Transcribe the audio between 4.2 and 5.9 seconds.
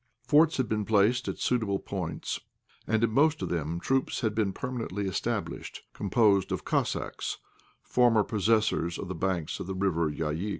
had been permanently established,